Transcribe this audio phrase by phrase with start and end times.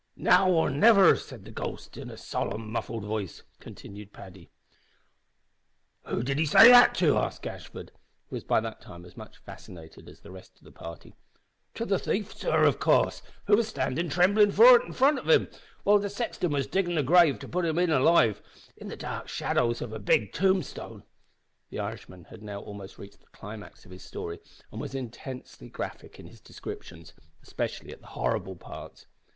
[0.17, 4.49] "`Now or niver,' said the ghost, in a solemn muffled vice," continued Paddy
[6.07, 7.91] "Who did he say that to?" asked Gashford,
[8.27, 11.13] who was by that time as much fascinated as the rest of the party.
[11.75, 15.47] "To the thief, sor, av coorse, who was standin' tremblin' fornint him,
[15.83, 18.41] while the sexton was diggin' the grave to putt him in alive
[18.75, 21.03] in the dark shadow of a big tombstone."
[21.69, 24.39] The Irishman had now almost reached the climax of his story,
[24.71, 27.13] and was intensely graphic in his descriptions
[27.43, 29.05] especially at the horrible parts.